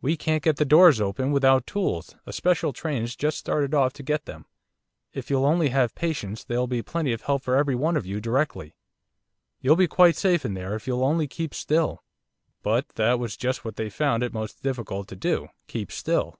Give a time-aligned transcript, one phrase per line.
[0.00, 4.02] We can't get the doors open without tools, a special train's just started off to
[4.02, 4.46] get them.
[5.12, 8.76] If you'll only have patience there'll be plenty of help for everyone of you directly.
[9.60, 12.02] You'll be quite safe in there, if you'll only keep still.'
[12.62, 16.38] But that was just what they found it most difficult to do keep still!